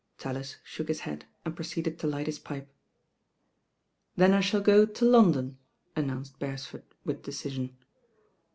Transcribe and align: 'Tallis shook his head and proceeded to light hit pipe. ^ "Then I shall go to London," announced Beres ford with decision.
'Tallis 0.17 0.57
shook 0.63 0.87
his 0.87 1.01
head 1.01 1.25
and 1.45 1.55
proceeded 1.55 1.99
to 1.99 2.07
light 2.07 2.25
hit 2.25 2.43
pipe. 2.43 2.65
^ 2.65 2.67
"Then 4.15 4.33
I 4.33 4.39
shall 4.39 4.59
go 4.59 4.87
to 4.87 5.05
London," 5.05 5.59
announced 5.95 6.39
Beres 6.39 6.65
ford 6.65 6.85
with 7.05 7.21
decision. 7.21 7.77